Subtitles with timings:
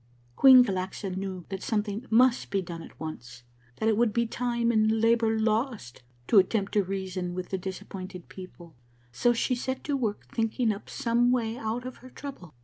[0.35, 3.43] "Queen Galaxa knew that something must be done at once;
[3.75, 8.27] that it would be time and labor lost to attempt to reason with the disappointed
[8.27, 8.73] people,
[9.11, 12.55] so she set to work thinking up some way out of her trouble.